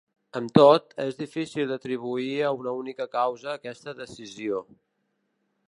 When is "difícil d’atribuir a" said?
1.19-2.55